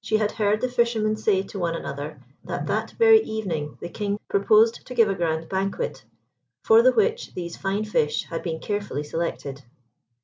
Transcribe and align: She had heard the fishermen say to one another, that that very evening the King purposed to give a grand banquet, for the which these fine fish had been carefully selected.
She 0.00 0.16
had 0.16 0.32
heard 0.32 0.60
the 0.60 0.68
fishermen 0.68 1.14
say 1.16 1.44
to 1.44 1.58
one 1.60 1.76
another, 1.76 2.20
that 2.42 2.66
that 2.66 2.90
very 2.98 3.22
evening 3.22 3.78
the 3.80 3.88
King 3.88 4.18
purposed 4.28 4.84
to 4.84 4.94
give 4.96 5.08
a 5.08 5.14
grand 5.14 5.48
banquet, 5.48 6.04
for 6.64 6.82
the 6.82 6.90
which 6.90 7.34
these 7.34 7.56
fine 7.56 7.84
fish 7.84 8.24
had 8.24 8.42
been 8.42 8.58
carefully 8.58 9.04
selected. 9.04 9.62